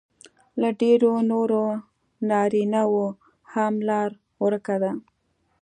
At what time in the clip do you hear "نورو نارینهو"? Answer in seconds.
1.31-3.03